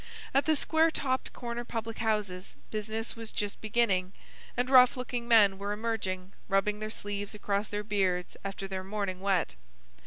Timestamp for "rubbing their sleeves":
6.47-7.35